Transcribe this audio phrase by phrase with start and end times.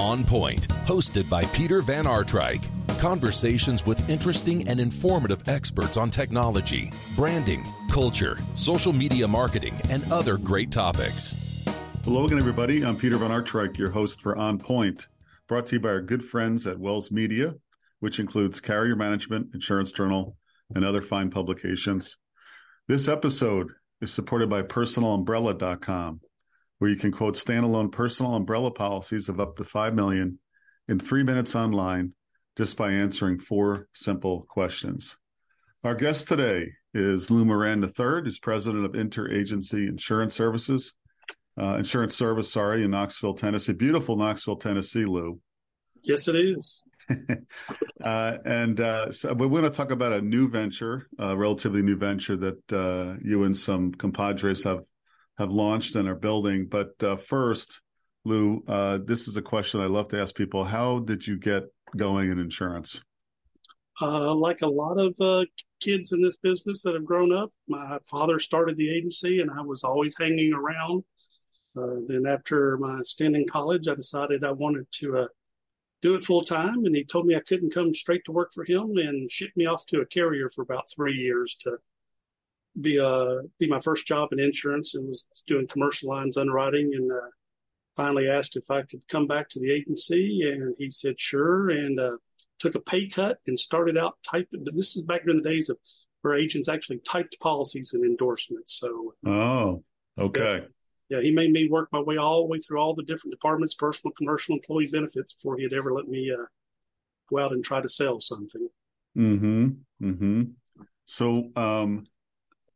[0.00, 2.66] On Point, hosted by Peter Van Aartrijk.
[2.98, 10.38] Conversations with interesting and informative experts on technology, branding, culture, social media marketing, and other
[10.38, 11.62] great topics.
[12.02, 12.82] Hello again, everybody.
[12.82, 15.06] I'm Peter Van Aartrijk, your host for On Point,
[15.48, 17.54] brought to you by our good friends at Wells Media,
[17.98, 20.34] which includes Carrier Management, Insurance Journal,
[20.74, 22.16] and other fine publications.
[22.88, 23.68] This episode
[24.00, 26.22] is supported by PersonalUmbrella.com
[26.80, 30.38] where you can quote standalone personal umbrella policies of up to 5 million
[30.88, 32.14] in 3 minutes online
[32.56, 35.16] just by answering four simple questions.
[35.84, 40.94] Our guest today is Lou Moran III, who's president of Interagency Insurance Services,
[41.60, 43.74] uh, Insurance Service, sorry, in Knoxville, Tennessee.
[43.74, 45.38] Beautiful Knoxville, Tennessee, Lou.
[46.02, 46.82] Yes, it is.
[48.04, 51.96] uh, and uh, so we're going to talk about a new venture, a relatively new
[51.96, 54.80] venture that uh, you and some compadres have
[55.40, 56.66] have launched and are building.
[56.66, 57.80] But uh, first,
[58.24, 61.64] Lou, uh, this is a question I love to ask people: How did you get
[61.96, 63.00] going in insurance?
[64.00, 65.44] Uh, like a lot of uh,
[65.80, 69.62] kids in this business that have grown up, my father started the agency, and I
[69.62, 71.04] was always hanging around.
[71.76, 75.28] Uh, then, after my stint in college, I decided I wanted to uh,
[76.02, 78.64] do it full time, and he told me I couldn't come straight to work for
[78.64, 81.78] him, and shipped me off to a carrier for about three years to
[82.78, 87.10] be uh, be my first job in insurance and was doing commercial lines underwriting and
[87.10, 87.30] uh,
[87.96, 91.98] finally asked if I could come back to the agency and he said sure and
[91.98, 92.16] uh,
[92.58, 94.64] took a pay cut and started out typing.
[94.64, 95.78] This is back in the days of
[96.22, 98.78] where agents actually typed policies and endorsements.
[98.78, 99.82] So oh
[100.18, 100.64] okay.
[101.08, 103.32] Yeah, yeah, he made me work my way all the way through all the different
[103.32, 106.44] departments, personal, commercial, employee benefits before he'd ever let me uh,
[107.28, 108.68] go out and try to sell something.
[109.14, 109.66] Hmm.
[109.98, 110.42] Hmm.
[111.06, 112.04] So, um,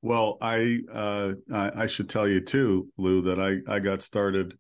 [0.05, 4.53] well, I, uh, I, should tell you too, Lou, that I I got started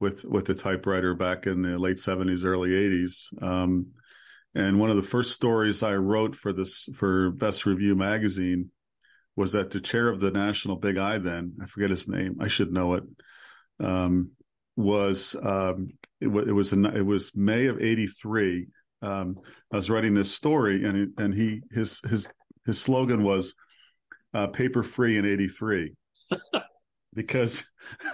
[0.00, 3.28] with with the typewriter back in the late seventies, early eighties.
[3.42, 3.88] Um,
[4.54, 8.70] and one of the first stories I wrote for this for Best Review magazine
[9.36, 12.48] was that the chair of the National Big I then I forget his name I
[12.48, 13.04] should know it
[13.80, 14.30] um,
[14.74, 18.68] was um, it, it, was it was May of '83.
[19.02, 19.36] Um,
[19.70, 22.26] I was writing this story and and he his his
[22.64, 23.54] his slogan was
[24.34, 25.94] uh, paper free in 83
[27.14, 27.64] because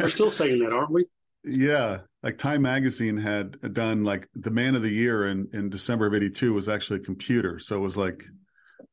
[0.01, 1.05] we're still saying that aren't we?
[1.45, 6.07] Yeah like time magazine had done like the man of the year in, in december
[6.07, 7.59] of 82 was actually a computer.
[7.59, 8.25] So it was like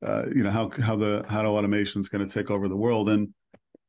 [0.06, 3.10] uh, you know how how the how automation is going to take over the world.
[3.10, 3.34] And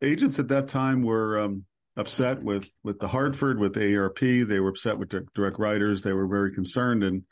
[0.01, 1.65] agents at that time were um,
[1.97, 6.03] upset with with the hartford with AARP they were upset with direct writers.
[6.03, 7.03] They were very concerned.
[7.03, 7.25] And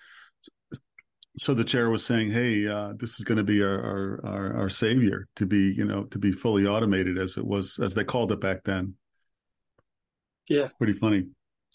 [1.41, 4.57] so the chair was saying, "Hey, uh, this is going to be our, our, our
[4.59, 8.05] our savior to be you know to be fully automated as it was as they
[8.05, 8.95] called it back then."
[10.51, 11.29] Yeah, pretty funny.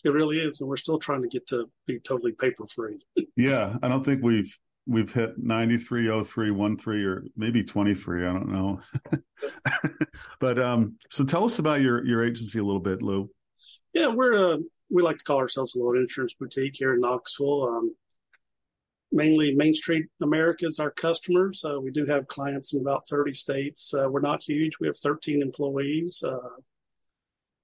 [0.04, 3.00] It really is, and we're still trying to get to be totally paper free.
[3.36, 4.56] yeah, I don't think we've
[4.86, 8.80] we've hit 93 03 13 or maybe 23 i don't know
[10.40, 13.28] but um so tell us about your your agency a little bit lou
[13.96, 14.58] yeah we're uh
[14.92, 17.96] we like to call ourselves a little insurance boutique here in knoxville um
[19.16, 21.64] mainly Main Street America is our customers.
[21.64, 23.94] Uh, we do have clients in about 30 states.
[23.94, 24.74] Uh, we're not huge.
[24.80, 26.22] We have 13 employees.
[26.22, 26.38] Uh,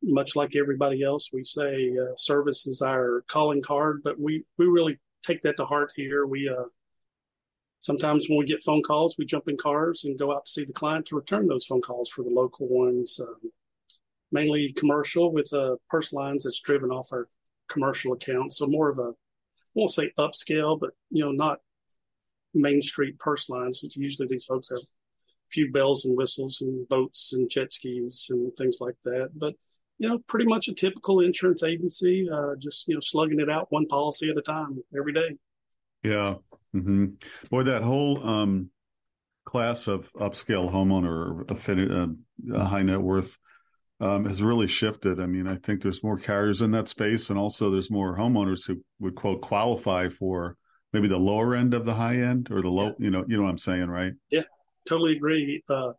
[0.01, 4.65] much like everybody else, we say uh, service is our calling card, but we, we
[4.65, 6.25] really take that to heart here.
[6.25, 6.69] We uh,
[7.79, 10.63] sometimes when we get phone calls, we jump in cars and go out to see
[10.63, 13.19] the client to return those phone calls for the local ones.
[13.21, 13.51] Um,
[14.31, 17.27] mainly commercial with uh, personal lines that's driven off our
[17.69, 18.53] commercial account.
[18.53, 19.11] So more of a
[19.73, 21.59] won't say upscale, but you know, not
[22.53, 23.81] main street purse lines.
[23.83, 28.27] It's usually these folks have a few bells and whistles and boats and jet skis
[28.29, 29.31] and things like that.
[29.35, 29.55] But
[29.97, 33.67] you know, pretty much a typical insurance agency, uh, just you know, slugging it out
[33.71, 35.37] one policy at a time every day.
[36.03, 36.35] Yeah.
[36.75, 37.05] Mm-hmm.
[37.49, 38.71] Boy, that whole um,
[39.45, 43.37] class of upscale homeowner, a, a high net worth
[44.01, 45.19] um, has really shifted.
[45.19, 48.65] I mean, I think there's more carriers in that space, and also there's more homeowners
[48.65, 50.57] who would quote qualify for
[50.91, 52.87] maybe the lower end of the high end or the low.
[52.87, 52.93] Yeah.
[52.97, 54.13] You know, you know what I'm saying, right?
[54.31, 54.43] Yeah,
[54.89, 55.63] totally agree.
[55.69, 55.93] Uh,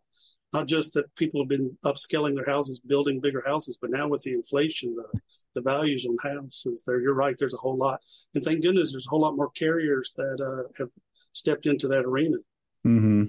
[0.51, 4.21] not just that people have been upscaling their houses, building bigger houses, but now with
[4.23, 5.19] the inflation, the
[5.55, 7.35] the values on houses, there you're right.
[7.39, 8.01] There's a whole lot,
[8.35, 10.89] and thank goodness there's a whole lot more carriers that uh, have
[11.31, 12.37] stepped into that arena.
[12.85, 13.23] Mm-hmm.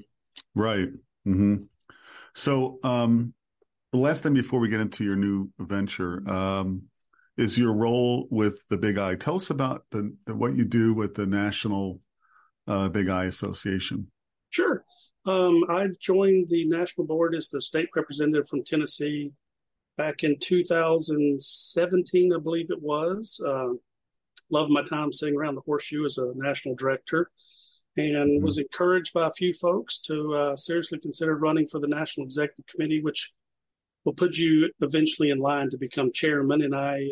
[0.57, 0.89] Right.
[1.27, 1.65] Mm-hmm.
[2.35, 3.35] So, um,
[3.95, 6.83] the last thing before we get into your new venture um,
[7.37, 9.15] is your role with the Big I.
[9.15, 12.01] Tell us about the, the what you do with the National
[12.67, 14.09] uh, Big I Association.
[14.51, 14.85] Sure.
[15.27, 19.31] Um, I joined the national board as the state representative from Tennessee
[19.97, 23.41] back in 2017, I believe it was.
[23.47, 23.75] Uh,
[24.51, 27.31] loved my time sitting around the horseshoe as a national director
[27.97, 28.45] and mm-hmm.
[28.45, 32.67] was encouraged by a few folks to uh, seriously consider running for the National Executive
[32.67, 33.33] Committee, which
[34.05, 36.63] will put you eventually in line to become chairman.
[36.63, 37.09] And I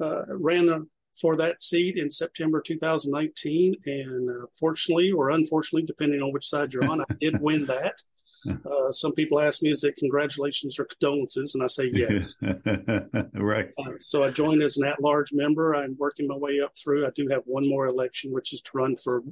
[0.00, 0.88] uh, uh, ran
[1.20, 3.76] for that seat in September 2019.
[3.84, 8.02] And uh, fortunately or unfortunately, depending on which side you're on, I did win that.
[8.48, 11.54] Uh, some people ask me, is it congratulations or condolences?
[11.54, 12.36] And I say yes.
[13.34, 13.68] right.
[13.78, 15.74] Uh, so I joined as an at large member.
[15.74, 17.06] I'm working my way up through.
[17.06, 19.22] I do have one more election, which is to run for,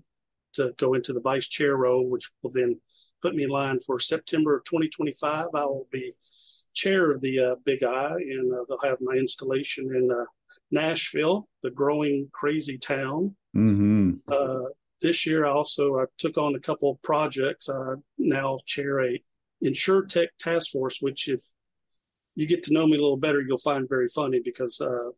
[0.55, 2.81] to go into the vice chair role, which will then
[3.22, 5.46] put me in line for September of 2025.
[5.55, 6.12] I will be
[6.75, 10.25] chair of the uh, Big I, and uh, they'll have my installation in uh,
[10.70, 13.37] Nashville, the growing crazy town.
[13.56, 14.12] Mm-hmm.
[14.31, 14.69] Uh,
[15.00, 17.69] this year, I also I took on a couple of projects.
[17.69, 19.23] I now chair a
[19.64, 21.43] insurtech task force, which if
[22.34, 25.11] you get to know me a little better, you'll find very funny because uh,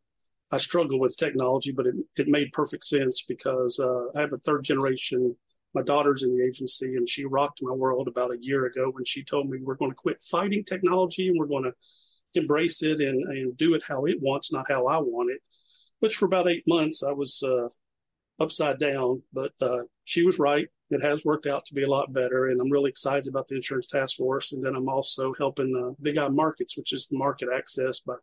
[0.50, 4.38] I struggle with technology, but it, it made perfect sense because uh, I have a
[4.38, 5.36] third generation.
[5.74, 9.04] My daughter's in the agency, and she rocked my world about a year ago when
[9.04, 11.74] she told me we're going to quit fighting technology and we're going to
[12.34, 15.40] embrace it and, and do it how it wants, not how I want it.
[16.00, 17.68] Which for about eight months I was uh,
[18.40, 20.68] upside down, but uh, she was right.
[20.90, 23.56] It has worked out to be a lot better, and I'm really excited about the
[23.56, 24.52] insurance task force.
[24.52, 28.14] And then I'm also helping uh, Big I Markets, which is the market access by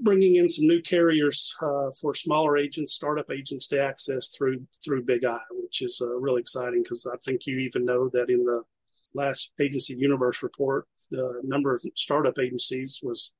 [0.00, 5.04] bringing in some new carriers uh, for smaller agents, startup agents to access through through
[5.04, 8.44] Big I, which is uh, really exciting because I think you even know that in
[8.44, 8.62] the
[9.14, 13.32] last agency universe report, the number of startup agencies was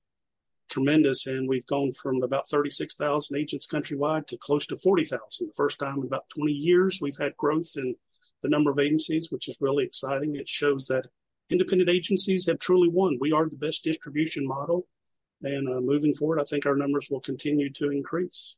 [0.70, 1.26] tremendous.
[1.26, 5.48] And we've gone from about 36,000 agents countrywide to close to 40,000.
[5.48, 7.94] The first time in about 20 years, we've had growth in
[8.42, 10.36] the number of agencies, which is really exciting.
[10.36, 11.06] It shows that
[11.50, 13.18] independent agencies have truly won.
[13.20, 14.86] We are the best distribution model.
[15.44, 18.56] And uh, moving forward, I think our numbers will continue to increase.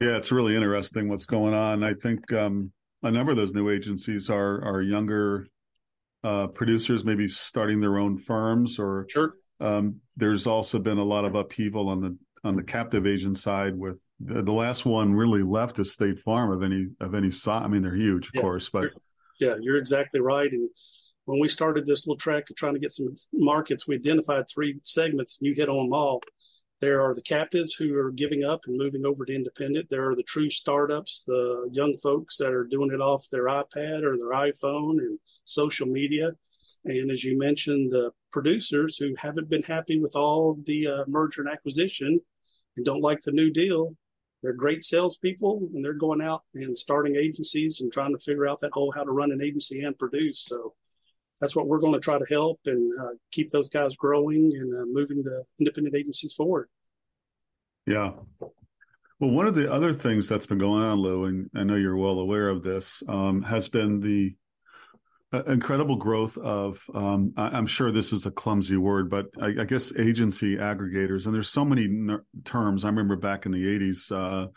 [0.00, 1.84] Yeah, it's really interesting what's going on.
[1.84, 2.72] I think um,
[3.02, 5.46] a number of those new agencies are are younger
[6.24, 9.34] uh, producers, maybe starting their own firms or sure.
[9.60, 13.78] Um, there's also been a lot of upheaval on the on the captive agent side
[13.78, 17.62] with the, the last one really left a State Farm of any of any size.
[17.64, 18.90] I mean, they're huge, of yeah, course, but
[19.40, 20.50] yeah, you're exactly right.
[20.50, 20.68] And
[21.24, 24.80] when we started this little track of trying to get some markets, we identified three
[24.82, 26.20] segments, you hit on them all.
[26.80, 29.88] There are the captives who are giving up and moving over to independent.
[29.88, 34.02] There are the true startups, the young folks that are doing it off their iPad
[34.02, 36.32] or their iPhone and social media.
[36.84, 41.42] And as you mentioned, the producers who haven't been happy with all the uh, merger
[41.42, 42.20] and acquisition
[42.76, 43.94] and don't like the new deal,
[44.42, 48.58] they're great salespeople and they're going out and starting agencies and trying to figure out
[48.58, 50.44] that whole how to run an agency and produce.
[50.44, 50.74] So
[51.42, 54.72] that's what we're going to try to help and uh, keep those guys growing and
[54.74, 56.68] uh, moving the independent agencies forward.
[57.84, 58.12] Yeah.
[59.18, 61.96] Well, one of the other things that's been going on, Lou, and I know you're
[61.96, 64.36] well aware of this, um, has been the
[65.32, 69.46] uh, incredible growth of um, I, am sure this is a clumsy word but I,
[69.46, 71.88] I guess agency aggregators and there's so many
[72.44, 74.48] terms i remember back in the 80s uh,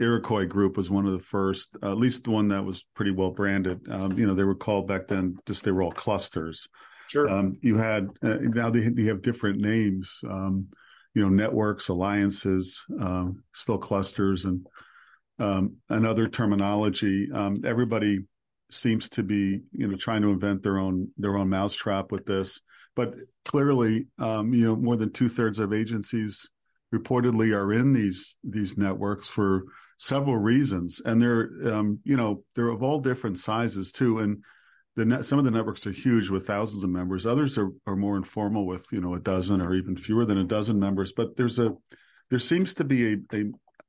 [0.00, 3.10] iroquois group was one of the first uh, at least the one that was pretty
[3.10, 3.80] well branded.
[3.90, 6.68] Um, you know they were called back then just they were all clusters.
[7.08, 7.28] Sure.
[7.28, 10.68] Um, you had uh, now they, they have different names um,
[11.14, 14.66] you know networks alliances um, still clusters and
[15.38, 17.28] um, another terminology
[17.64, 18.20] everybody
[18.72, 22.60] seems to be you know trying to invent their own their own mousetrap with this.
[22.96, 26.48] But clearly um, you know more than two-thirds of agencies
[26.92, 29.64] reportedly are in these these networks for
[29.98, 34.42] several reasons and they're um, you know they're of all different sizes too and
[34.94, 37.96] the net, some of the networks are huge with thousands of members others are, are
[37.96, 41.36] more informal with you know a dozen or even fewer than a dozen members but
[41.36, 41.72] there's a
[42.30, 43.44] there seems to be a, a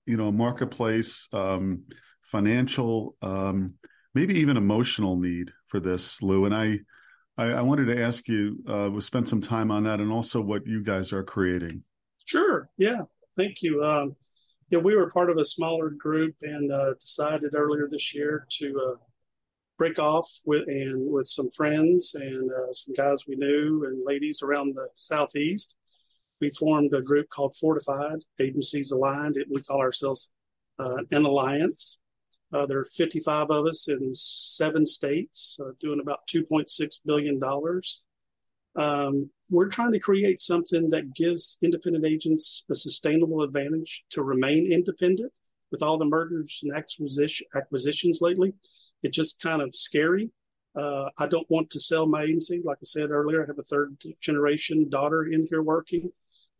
[0.05, 1.83] you know a marketplace um,
[2.22, 3.74] financial um,
[4.13, 6.45] maybe even emotional need for this, Lou.
[6.45, 6.79] And I,
[7.38, 10.67] I, wanted to ask you, uh, we'll spend some time on that, and also what
[10.67, 11.83] you guys are creating.
[12.25, 12.70] Sure.
[12.77, 13.01] Yeah.
[13.36, 13.84] Thank you.
[13.84, 14.15] Um,
[14.70, 18.94] yeah, we were part of a smaller group and uh, decided earlier this year to
[18.94, 18.98] uh,
[19.77, 24.42] break off with and with some friends and uh, some guys we knew and ladies
[24.42, 25.75] around the southeast.
[26.42, 29.38] We formed a group called Fortified Agencies Aligned.
[29.50, 30.32] We call ourselves
[30.80, 32.00] uh, an alliance,
[32.53, 38.03] uh, there are 55 of us in seven states, uh, doing about 2.6 billion dollars.
[38.75, 44.72] Um, we're trying to create something that gives independent agents a sustainable advantage to remain
[44.72, 45.32] independent.
[45.72, 48.53] With all the mergers and acquisition, acquisitions lately,
[49.01, 50.30] it's just kind of scary.
[50.75, 52.62] Uh, I don't want to sell my agency.
[52.63, 56.12] Like I said earlier, I have a third generation daughter in here working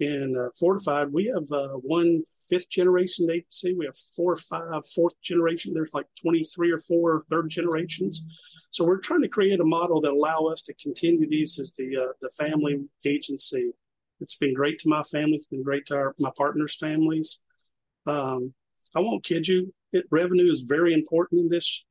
[0.04, 3.74] in uh, Fortified, we have uh, one fifth generation agency.
[3.74, 5.74] We have four or five fourth generation.
[5.74, 8.26] There's like 23 or four third generations.
[8.72, 11.98] So we're trying to create a model that allow us to continue these as the
[11.98, 13.72] uh, the family agency.
[14.20, 15.36] It's been great to my family.
[15.36, 17.40] It's been great to our, my partners' families.
[18.06, 18.54] Um,
[18.96, 19.74] I won't kid you.
[19.92, 21.86] It, revenue is very important in this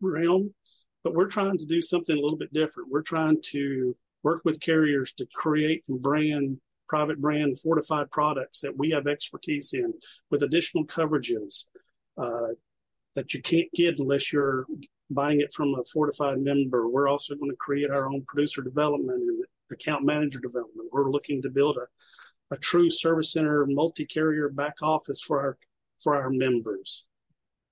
[0.00, 0.54] realm,
[1.02, 2.90] but we're trying to do something a little bit different.
[2.90, 8.76] We're trying to work with carriers to create and brand private brand fortified products that
[8.76, 9.92] we have expertise in
[10.30, 11.64] with additional coverages
[12.18, 12.54] uh,
[13.14, 14.66] that you can't get unless you're
[15.10, 16.88] buying it from a fortified member.
[16.88, 20.88] We're also going to create our own producer development and account manager development.
[20.92, 25.58] We're looking to build a, a true service center multi-carrier back office for our
[26.02, 27.06] for our members.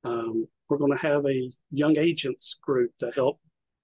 [0.02, 3.38] Um, we're going to have a young agents group to help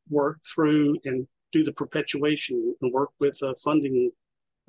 [0.08, 4.10] work through and do the perpetuation and work with a funding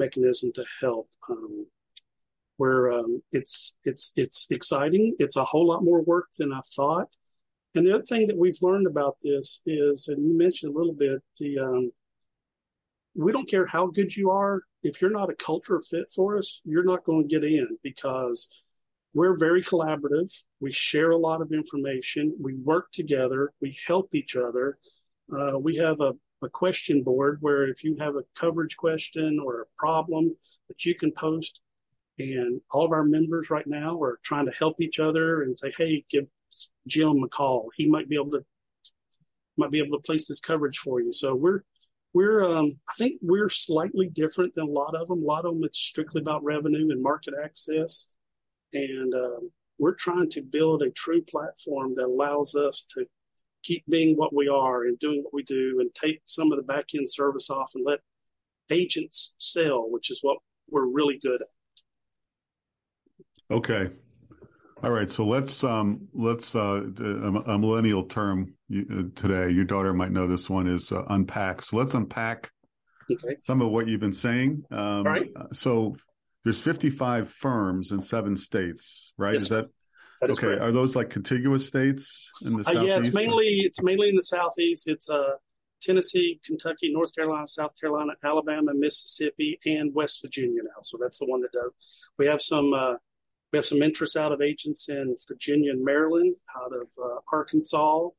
[0.03, 1.07] mechanism to help.
[1.29, 1.67] Um,
[2.61, 5.15] where um, it's it's it's exciting.
[5.17, 7.09] It's a whole lot more work than I thought.
[7.73, 10.93] And the other thing that we've learned about this is, and you mentioned a little
[10.93, 11.91] bit, the um,
[13.15, 14.61] we don't care how good you are.
[14.83, 18.47] If you're not a culture fit for us, you're not going to get in because
[19.15, 20.31] we're very collaborative.
[20.59, 22.35] We share a lot of information.
[22.39, 23.53] We work together.
[23.59, 24.77] We help each other.
[25.31, 29.61] Uh, we have a, a question board where if you have a coverage question or
[29.61, 30.35] a problem
[30.67, 31.61] that you can post,
[32.19, 35.71] and all of our members right now are trying to help each other and say,
[35.77, 36.27] "Hey, give
[36.87, 37.69] Jim a call.
[37.75, 38.45] He might be able to
[39.57, 41.63] might be able to place this coverage for you." So we're
[42.13, 45.23] we're um, I think we're slightly different than a lot of them.
[45.23, 48.07] A lot of them it's strictly about revenue and market access,
[48.73, 53.05] and um, we're trying to build a true platform that allows us to
[53.63, 56.63] keep being what we are and doing what we do, and take some of the
[56.63, 57.99] back end service off and let
[58.69, 60.37] agents sell, which is what
[60.69, 61.47] we're really good at.
[63.55, 63.89] Okay.
[64.83, 66.81] All right, so let's um, let's uh,
[67.45, 69.51] a, millennial term uh, today.
[69.51, 71.61] Your daughter might know this one is uh, unpack.
[71.61, 72.49] So let's unpack
[73.11, 73.35] okay.
[73.43, 74.63] some of what you've been saying.
[74.71, 75.29] Um, right.
[75.51, 75.95] So
[76.43, 79.33] there's 55 firms in seven states, right?
[79.33, 79.65] Yes, is that,
[80.21, 80.47] that is okay?
[80.47, 80.61] Correct.
[80.61, 82.83] Are those like contiguous states in the southeast?
[82.83, 84.87] Uh, yeah, it's mainly it's mainly in the southeast.
[84.87, 85.35] It's uh,
[85.81, 90.81] Tennessee, Kentucky, North Carolina, South Carolina, Alabama, Mississippi, and West Virginia now.
[90.83, 91.73] So that's the one that does.
[92.17, 92.95] We have some uh,
[93.51, 98.09] we have some interest out of agents in Virginia and Maryland, out of uh, Arkansas,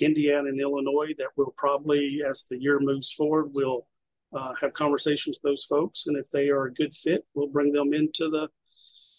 [0.00, 3.86] Indiana, and Illinois that will probably, as the year moves forward, we'll
[4.34, 7.72] uh, have conversations with those folks, and if they are a good fit, we'll bring
[7.72, 8.48] them into the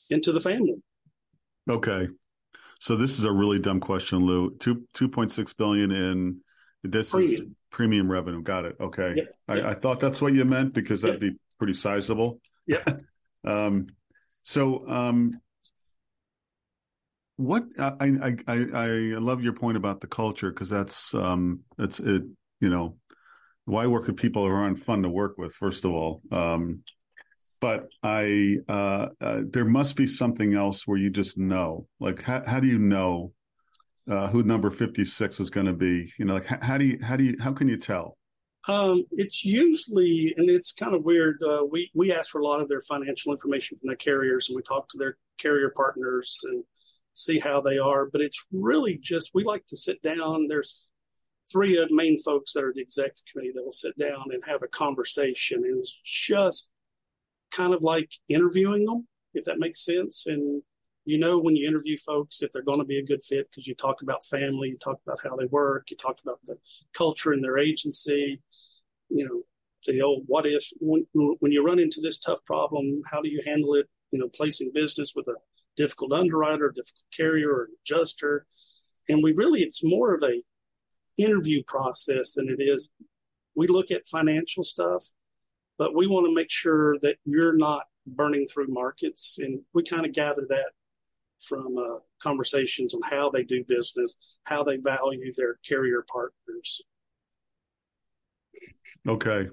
[0.09, 0.81] into the family.
[1.69, 2.09] Okay,
[2.83, 4.57] so this is a really dumb question, Lou.
[4.57, 6.41] Two two point six billion in
[6.83, 7.31] this premium.
[7.31, 8.41] is premium revenue.
[8.41, 8.75] Got it.
[8.77, 9.27] Okay, yep.
[9.47, 9.65] I, yep.
[9.67, 11.31] I, thought that's what you meant because that'd yep.
[11.31, 12.41] be pretty sizable.
[12.67, 12.83] Yeah.
[13.45, 13.87] um,
[14.41, 15.39] so um,
[17.37, 18.87] what I I I, I
[19.17, 22.23] love your point about the culture because that's um it's it
[22.59, 22.97] you know
[23.63, 26.83] why work with people who aren't fun to work with first of all um
[27.63, 32.43] but I uh, uh there must be something else where you just know like how
[32.45, 33.31] how do you know
[34.11, 36.99] uh who number 56 is going to be you know like how, how do you
[37.01, 38.17] how do you how can you tell
[38.65, 41.43] um, it's usually, and it's kind of weird.
[41.45, 44.55] Uh, we we ask for a lot of their financial information from their carriers, and
[44.55, 46.63] we talk to their carrier partners, and
[47.11, 48.05] see how they are.
[48.05, 50.47] But it's really just we like to sit down.
[50.47, 50.93] There's
[51.51, 54.67] three main folks that are the executive committee that will sit down and have a
[54.67, 55.63] conversation.
[55.65, 56.71] And it's just
[57.53, 60.27] kind of like interviewing them, if that makes sense.
[60.27, 60.61] And
[61.05, 63.67] you know when you interview folks if they're going to be a good fit because
[63.67, 66.57] you talk about family, you talk about how they work, you talk about the
[66.93, 68.41] culture in their agency.
[69.09, 69.41] You know
[69.85, 73.41] the old what if when, when you run into this tough problem, how do you
[73.45, 73.87] handle it?
[74.11, 75.35] You know, placing business with a
[75.75, 78.45] difficult underwriter, difficult carrier, or adjuster.
[79.09, 80.41] And we really, it's more of a
[81.17, 82.91] interview process than it is.
[83.55, 85.05] We look at financial stuff,
[85.77, 89.39] but we want to make sure that you're not burning through markets.
[89.41, 90.71] And we kind of gather that
[91.39, 96.81] from uh, conversations on how they do business, how they value their carrier partners.
[99.07, 99.49] Okay.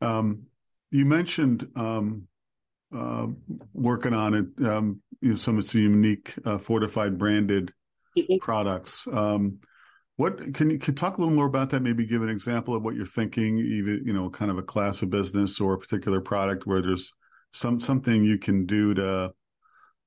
[0.00, 0.44] Um,
[0.90, 2.26] you mentioned um,
[2.94, 3.28] uh,
[3.72, 4.66] working on it.
[4.66, 7.72] Um, you know, some of the unique uh, fortified branded
[8.16, 8.36] mm-hmm.
[8.40, 9.06] products.
[9.10, 9.58] Um,
[10.16, 11.80] what can you can talk a little more about that?
[11.80, 15.02] Maybe give an example of what you're thinking, even you know, kind of a class
[15.02, 17.12] of business or a particular product where there's
[17.52, 19.32] some something you can do to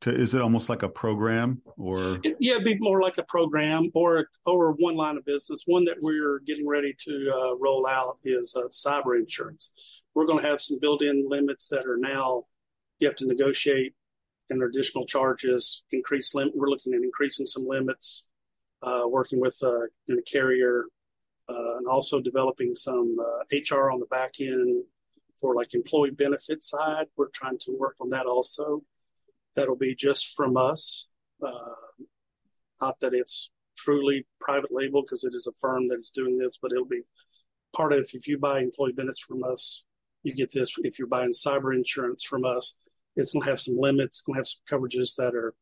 [0.01, 3.89] to is it almost like a program or yeah it'd be more like a program
[3.95, 8.19] or or one line of business one that we're getting ready to uh, roll out
[8.23, 9.73] is uh, cyber insurance
[10.13, 12.43] we're going to have some built-in limits that are now
[12.99, 13.95] you have to negotiate
[14.49, 16.53] and additional charges, increase limit.
[16.55, 18.29] We're looking at increasing some limits,
[18.83, 20.85] working with uh, a carrier,
[21.49, 23.17] uh, and also developing some
[23.51, 24.83] HR uh, on the back end
[25.39, 27.05] for like employee benefit side.
[27.15, 28.81] We're trying to work on that also.
[29.55, 31.13] That'll be just from us.
[31.41, 32.03] Uh,
[32.81, 36.57] not that it's truly private label because it is a firm that is doing this,
[36.61, 37.03] but it'll be
[37.75, 39.83] part of if you buy employee benefits from us,
[40.23, 40.75] you get this.
[40.79, 42.75] If you're buying cyber insurance from us,
[43.15, 45.53] it's going to have some limits, going to have some coverages that are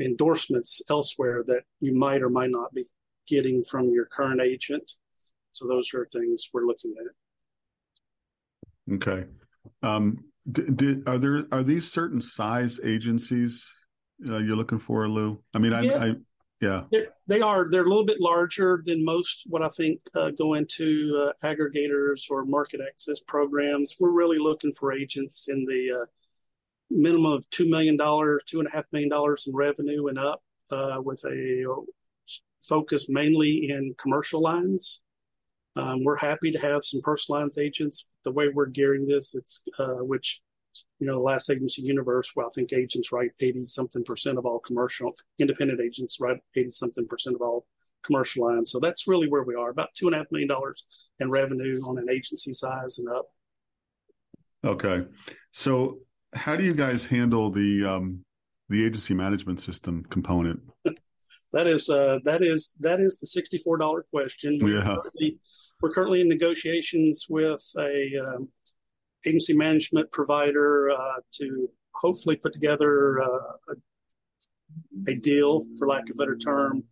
[0.00, 2.84] endorsements elsewhere that you might or might not be
[3.26, 4.92] getting from your current agent.
[5.52, 8.94] So those are things we're looking at.
[8.94, 9.24] Okay.
[9.82, 13.70] Um, did, are there are these certain size agencies
[14.30, 15.42] uh, you're looking for, Lou?
[15.52, 15.78] I mean, yeah.
[15.78, 16.14] I, I
[16.60, 17.68] yeah, they're, they are.
[17.70, 19.44] They're a little bit larger than most.
[19.46, 23.96] What I think uh, go into uh, aggregators or market access programs.
[24.00, 26.06] We're really looking for agents in the uh,
[26.90, 30.42] minimum of two million dollars, two and a half million dollars in revenue and up,
[30.70, 31.64] uh, with a
[32.62, 35.02] focus mainly in commercial lines.
[35.76, 38.08] Um, we're happy to have some personal lines agents.
[38.24, 40.40] The way we're gearing this, it's uh, which
[40.98, 44.46] you know, the last agency universe, well, I think agents write 80 something percent of
[44.46, 47.66] all commercial, independent agents write 80 something percent of all
[48.02, 48.70] commercial lines.
[48.70, 50.84] So that's really where we are about two and a half million dollars
[51.20, 53.26] in revenue on an agency size and up.
[54.64, 55.04] Okay.
[55.52, 55.98] So
[56.34, 58.24] how do you guys handle the, um,
[58.68, 60.60] the agency management system component?
[61.52, 64.58] that is, uh, that is, that is the $64 question.
[64.60, 64.84] We're, yeah.
[64.84, 65.38] currently,
[65.80, 68.48] we're currently in negotiations with a, um,
[69.26, 76.14] agency management provider uh, to hopefully put together uh, a, a, deal, for lack of
[76.14, 76.84] a better term,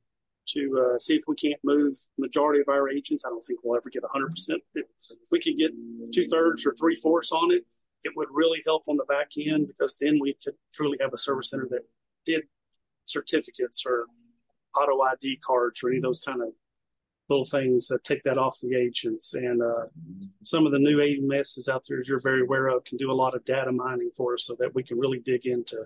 [0.46, 3.24] to uh, see if we can't move majority of our agents.
[3.24, 4.56] I don't think we'll ever get 100%.
[4.74, 4.86] If
[5.30, 5.72] we could get
[6.12, 7.64] two thirds or three fourths on it,
[8.06, 11.18] it would really help on the back end because then we could truly have a
[11.18, 11.82] service center that
[12.24, 12.44] did
[13.04, 14.06] certificates or
[14.76, 16.48] auto ID cards or any of those kind of
[17.28, 19.34] little things that take that off the agents.
[19.34, 19.86] And uh,
[20.44, 23.20] some of the new AMSs out there, as you're very aware of, can do a
[23.22, 25.76] lot of data mining for us so that we can really dig into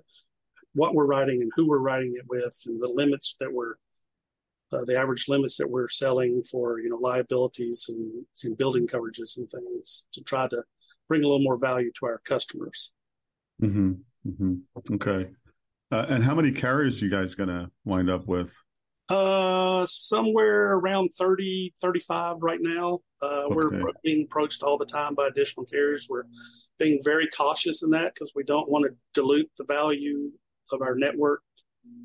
[0.74, 3.74] what we're writing and who we're writing it with and the limits that we're
[4.72, 9.36] uh, the average limits that we're selling for you know liabilities and, and building coverages
[9.36, 10.62] and things to try to
[11.10, 12.92] bring a little more value to our customers.
[13.60, 13.92] Mm-hmm.
[14.26, 14.94] Mm-hmm.
[14.94, 15.30] Okay.
[15.90, 18.56] Uh, and how many carriers you guys going to wind up with?
[19.08, 23.00] Uh, somewhere around 30, 35 right now.
[23.20, 23.54] Uh, okay.
[23.54, 26.06] We're being approached all the time by additional carriers.
[26.08, 26.26] We're
[26.78, 30.30] being very cautious in that because we don't want to dilute the value
[30.70, 31.42] of our network,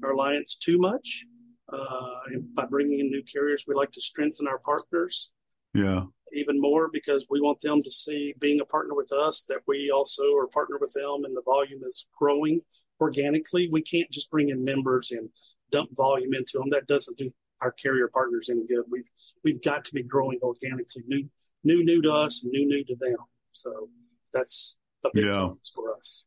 [0.04, 1.26] our alliance too much.
[1.72, 5.32] Uh, and by bringing in new carriers, we like to strengthen our partners.
[5.76, 6.06] Yeah.
[6.36, 9.90] Even more because we want them to see being a partner with us that we
[9.90, 12.62] also are partner with them and the volume is growing
[13.00, 13.70] organically.
[13.72, 15.30] We can't just bring in members and
[15.72, 16.70] dump volume into them.
[16.70, 18.86] That doesn't do our carrier partners any good.
[18.90, 19.10] We've
[19.44, 21.30] we've got to be growing organically, new
[21.64, 23.18] new new to us and new new to them.
[23.54, 23.90] So
[24.34, 25.40] that's a big yeah.
[25.40, 26.26] focus for us.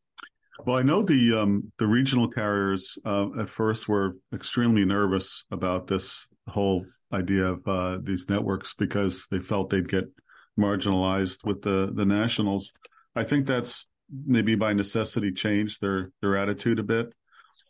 [0.65, 5.87] Well, I know the um, the regional carriers uh, at first were extremely nervous about
[5.87, 10.05] this whole idea of uh, these networks because they felt they'd get
[10.59, 12.73] marginalized with the the nationals.
[13.15, 13.87] I think that's
[14.25, 17.13] maybe by necessity changed their their attitude a bit.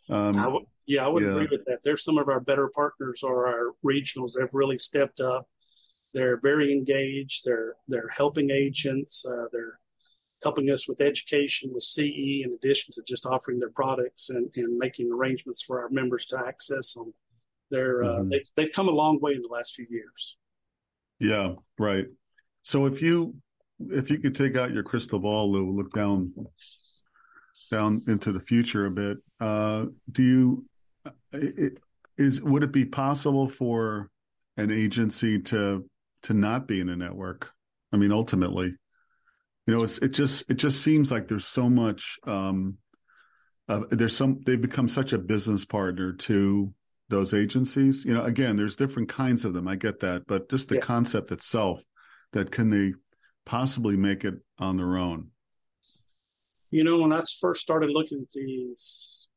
[0.08, 1.30] Um, yeah, I would yeah.
[1.30, 1.80] agree with that.
[1.84, 4.32] They're some of our better partners or our regionals.
[4.36, 5.48] They've really stepped up.
[6.12, 7.44] They're very engaged.
[7.44, 9.24] They're they're helping agents.
[9.24, 9.78] Uh, they're
[10.42, 14.78] helping us with education with CE in addition to just offering their products and, and
[14.78, 17.12] making arrangements for our members to access them.
[17.70, 18.20] They're uh, mm-hmm.
[18.20, 20.36] uh, they've they've come a long way in the last few years.
[21.18, 22.06] Yeah, right.
[22.62, 23.34] So if you
[23.88, 26.32] if you could take out your crystal ball, Lou, look down
[27.70, 29.18] down into the future a bit.
[29.40, 30.66] Uh, do you
[31.32, 31.78] it,
[32.18, 34.10] is would it be possible for
[34.56, 35.88] an agency to
[36.24, 37.50] to not be in a network?
[37.92, 38.74] I mean, ultimately,
[39.66, 42.18] you know, it's it just it just seems like there's so much.
[42.26, 42.76] Um,
[43.68, 46.74] uh, there's some they've become such a business partner to
[47.10, 48.04] those agencies.
[48.04, 49.68] You know, again, there's different kinds of them.
[49.68, 50.80] I get that, but just the yeah.
[50.80, 51.84] concept itself
[52.32, 52.94] that can they
[53.44, 55.28] possibly make it on their own?
[56.70, 59.28] You know, when I first started looking at these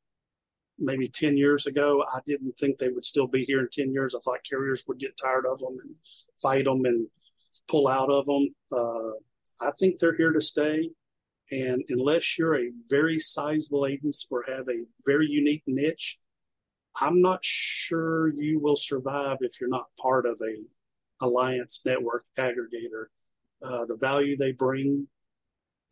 [0.77, 4.13] maybe 10 years ago, I didn't think they would still be here in 10 years.
[4.13, 5.95] I thought carriers would get tired of them and
[6.41, 7.07] fight them and
[7.67, 8.53] pull out of them.
[8.71, 9.11] Uh,
[9.61, 10.89] I think they're here to stay.
[11.51, 16.19] And unless you're a very sizable agency or have a very unique niche,
[16.99, 20.63] I'm not sure you will survive if you're not part of a
[21.23, 23.05] alliance network aggregator.
[23.63, 25.07] Uh, the value they bring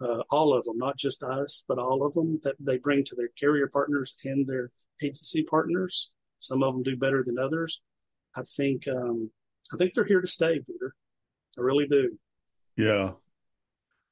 [0.02, 3.16] uh, all of them, not just us, but all of them that they bring to
[3.16, 6.12] their carrier partners and their agency partners.
[6.40, 7.82] Some of them do better than others.
[8.36, 9.30] I think um,
[9.74, 10.96] I think they're here to stay, Peter.
[11.58, 12.18] I really do.
[12.78, 13.12] Yeah,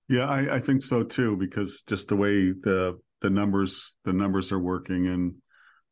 [0.07, 1.37] yeah, I, I think so too.
[1.37, 5.35] Because just the way the the numbers the numbers are working, and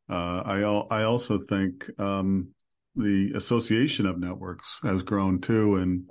[0.10, 2.50] uh, I I also think um,
[2.96, 6.10] the Association of Networks has grown too, and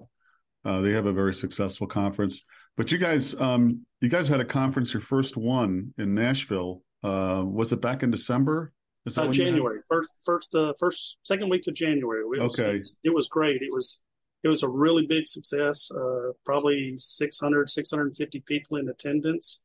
[0.64, 2.42] uh, they have a very successful conference.
[2.76, 6.82] But you guys, um, you guys had a conference, your first one in Nashville.
[7.02, 8.72] Uh, was it back in December?
[9.16, 12.22] Uh, January first, first, uh, first, second week of January.
[12.22, 13.62] It was, okay, it was great.
[13.62, 14.02] It was,
[14.42, 15.90] it was a really big success.
[15.92, 19.64] Uh, probably 600, 650 people in attendance.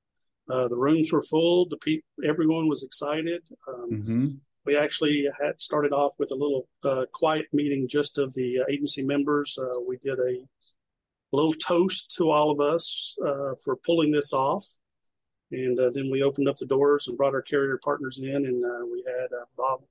[0.50, 1.68] Uh, the rooms were full.
[1.68, 3.42] The pe- everyone was excited.
[3.68, 4.28] Um, mm-hmm.
[4.66, 8.64] We actually had started off with a little uh, quiet meeting just of the uh,
[8.70, 9.58] agency members.
[9.88, 10.46] we did a
[11.32, 13.16] little toast to all of us
[13.64, 14.66] for pulling this off.
[15.52, 18.64] And uh, then we opened up the doors and brought our carrier partners in, and
[18.64, 19.82] uh, we had uh, Bob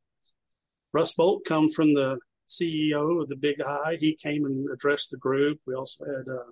[0.96, 3.96] Rusbuldt come from the CEO of the Big I.
[4.00, 5.60] He came and addressed the group.
[5.66, 6.50] We also had uh,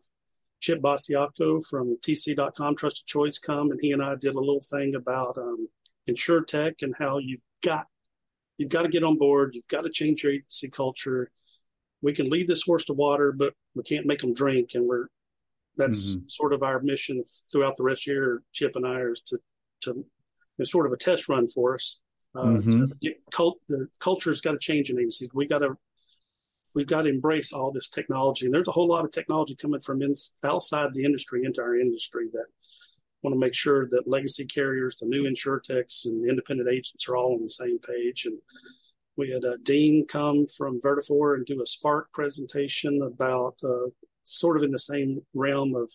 [0.60, 4.94] Chip Basiaco from TC.com Trusted Choice come, and he and I did a little thing
[4.94, 5.68] about um,
[6.46, 7.86] tech and how you've got
[8.56, 9.52] you've got to get on board.
[9.54, 11.30] You've got to change your agency culture.
[12.02, 14.70] We can lead this horse to water, but we can't make them drink.
[14.74, 15.06] And we're
[15.76, 16.26] that's mm-hmm.
[16.26, 18.42] sort of our mission throughout the rest of the year.
[18.52, 19.38] Chip and I are to
[19.82, 20.04] to
[20.58, 22.00] it's sort of a test run for us.
[22.34, 23.08] Uh, mm-hmm.
[23.32, 25.30] cult, the culture's got to change in agencies.
[25.32, 25.76] We got to
[26.78, 29.80] we've got to embrace all this technology, and there's a whole lot of technology coming
[29.80, 30.12] from in,
[30.44, 32.46] outside the industry into our industry that
[33.24, 37.34] want to make sure that legacy carriers, the new insurtechs, and independent agents are all
[37.34, 38.26] on the same page.
[38.26, 38.38] And
[39.16, 43.90] we had uh, Dean come from Vertafore and do a Spark presentation about uh,
[44.22, 45.90] sort of in the same realm of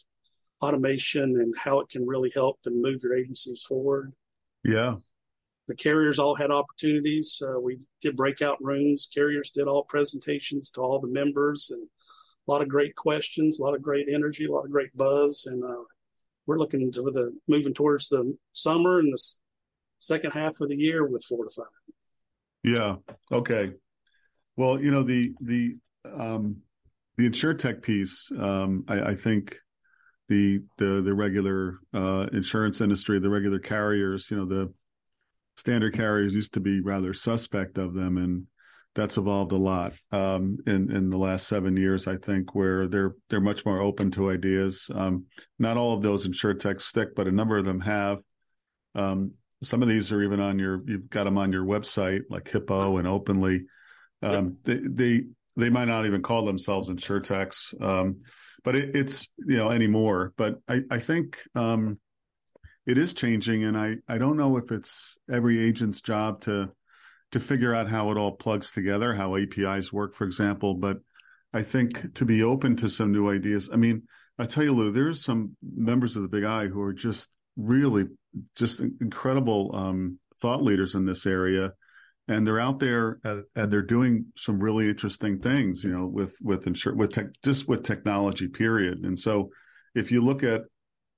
[0.61, 4.11] automation and how it can really help and move your agencies forward.
[4.65, 4.95] Yeah.
[5.67, 7.41] The carriers all had opportunities.
[7.41, 9.07] Uh, we did breakout rooms.
[9.13, 11.87] Carriers did all presentations to all the members and
[12.47, 15.45] a lot of great questions, a lot of great energy, a lot of great buzz.
[15.45, 15.83] And uh,
[16.45, 19.21] we're looking to the moving towards the summer and the
[19.99, 21.63] second half of the year with Fortify.
[22.63, 22.97] Yeah.
[23.31, 23.71] Okay.
[24.57, 26.57] Well, you know, the, the, um,
[27.17, 29.57] the insurtech piece, um, I, I, think
[30.29, 34.73] the the the regular uh, insurance industry, the regular carriers, you know, the
[35.55, 38.47] standard carriers used to be rather suspect of them, and
[38.95, 42.07] that's evolved a lot um, in in the last seven years.
[42.07, 44.89] I think where they're they're much more open to ideas.
[44.93, 45.25] Um,
[45.59, 48.19] not all of those insurtechs stick, but a number of them have.
[48.95, 52.49] Um, some of these are even on your you've got them on your website, like
[52.49, 53.65] Hippo and Openly.
[54.21, 55.23] Um, they, they
[55.55, 58.21] they might not even call themselves insurtechs, um,
[58.63, 60.33] but it, it's you know anymore.
[60.37, 61.99] But I, I think um,
[62.85, 66.71] it is changing, and I, I don't know if it's every agent's job to
[67.31, 70.75] to figure out how it all plugs together, how APIs work, for example.
[70.75, 70.99] But
[71.51, 73.69] I think to be open to some new ideas.
[73.73, 74.03] I mean,
[74.37, 78.05] I tell you, Lou, there's some members of the Big I who are just really
[78.55, 81.73] just incredible um, thought leaders in this area
[82.27, 86.37] and they're out there and, and they're doing some really interesting things, you know, with
[86.41, 89.03] with insur- with tech, just with technology, period.
[89.03, 89.49] And so,
[89.93, 90.61] if you look at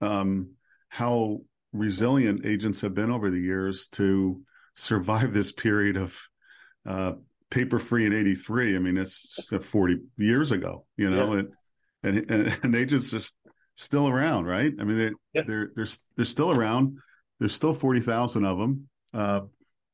[0.02, 0.52] um,
[0.90, 1.42] how
[1.76, 4.42] resilient agents have been over the years to
[4.76, 6.20] survive this period of
[6.86, 7.14] uh,
[7.50, 11.42] paper free in '83, I mean, it's 40 years ago, you know, yeah.
[12.04, 13.36] and, and and agents just
[13.76, 14.74] still around, right?
[14.80, 15.44] I mean, they, yeah.
[15.48, 16.98] they're they're they're still around.
[17.40, 18.90] There's still forty thousand of them.
[19.14, 19.42] Uh,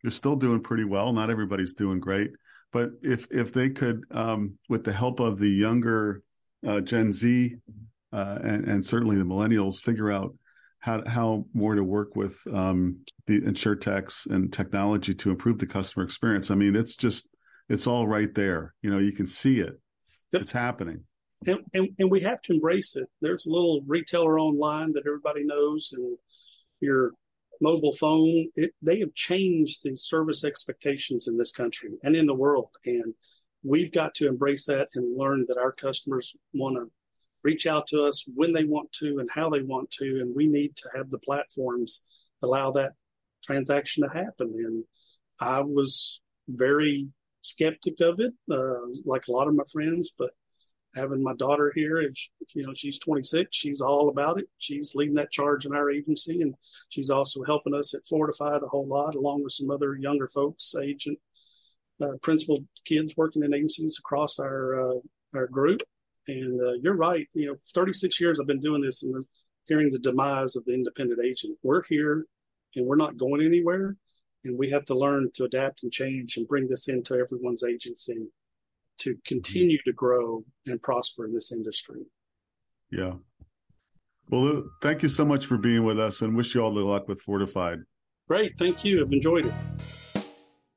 [0.01, 1.13] they're still doing pretty well.
[1.13, 2.31] Not everybody's doing great,
[2.71, 6.23] but if if they could, um, with the help of the younger
[6.65, 7.55] uh, Gen Z
[8.13, 10.35] uh, and, and certainly the millennials, figure out
[10.81, 16.03] how how more to work with um, the insurtechs and technology to improve the customer
[16.03, 16.51] experience.
[16.51, 17.29] I mean, it's just
[17.69, 18.73] it's all right there.
[18.81, 19.79] You know, you can see it.
[20.33, 20.41] Yep.
[20.41, 21.03] It's happening.
[21.45, 23.07] And, and, and we have to embrace it.
[23.21, 26.17] There's a little retailer online that everybody knows, and
[26.79, 27.13] your
[27.61, 32.33] mobile phone, it, they have changed the service expectations in this country and in the
[32.33, 32.69] world.
[32.85, 33.13] And
[33.63, 36.91] we've got to embrace that and learn that our customers want to
[37.43, 40.19] reach out to us when they want to and how they want to.
[40.21, 42.05] And we need to have the platforms
[42.43, 42.93] allow that
[43.43, 44.53] transaction to happen.
[44.55, 44.83] And
[45.39, 47.07] I was very
[47.41, 50.31] skeptic of it, uh, like a lot of my friends, but
[50.95, 52.15] having my daughter here, if
[52.53, 54.47] you know she's 26, she's all about it.
[54.57, 56.55] She's leading that charge in our agency, and
[56.89, 60.73] she's also helping us at Fortified a whole lot, along with some other younger folks,
[60.81, 61.17] agent,
[62.01, 64.99] uh, principal kids working in agencies across our uh,
[65.33, 65.81] our group.
[66.27, 67.27] And uh, you're right.
[67.33, 69.21] You know, 36 years I've been doing this, and we're
[69.65, 71.57] hearing the demise of the independent agent.
[71.63, 72.25] We're here
[72.75, 73.95] and we're not going anywhere.
[74.43, 78.27] And we have to learn to adapt and change and bring this into everyone's agency
[78.99, 82.01] to continue to grow and prosper in this industry.
[82.91, 83.13] Yeah.
[84.29, 87.07] Well, thank you so much for being with us and wish you all the luck
[87.07, 87.79] with Fortified.
[88.27, 88.57] Great.
[88.57, 89.03] Thank you.
[89.03, 90.10] I've enjoyed it.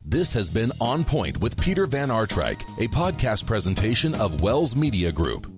[0.07, 5.11] This has been On Point with Peter Van Aartrijk, a podcast presentation of Wells Media
[5.11, 5.54] Group.